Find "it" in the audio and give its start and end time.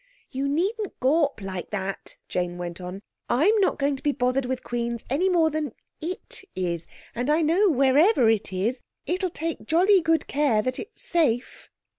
6.01-6.43, 8.27-8.51